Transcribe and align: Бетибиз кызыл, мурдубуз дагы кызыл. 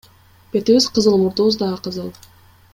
Бетибиз 0.51 0.85
кызыл, 0.93 1.15
мурдубуз 1.21 1.55
дагы 1.61 1.79
кызыл. 1.85 2.09